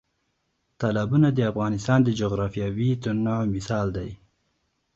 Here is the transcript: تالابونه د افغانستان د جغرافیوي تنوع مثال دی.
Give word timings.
تالابونه 0.79 1.27
د 1.33 1.39
افغانستان 1.51 1.99
د 2.03 2.09
جغرافیوي 2.19 2.89
تنوع 3.03 3.39
مثال 3.55 3.87
دی. 3.97 4.09